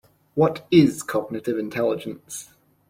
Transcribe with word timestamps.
What 0.33 0.65
is 0.71 1.03
cognitive 1.03 1.59
intelligence? 1.59 2.55